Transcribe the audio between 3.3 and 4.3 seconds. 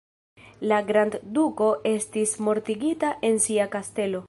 en sia kastelo.